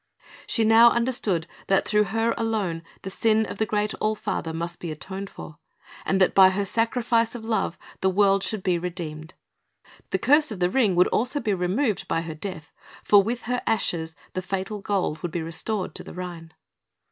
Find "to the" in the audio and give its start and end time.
15.93-16.13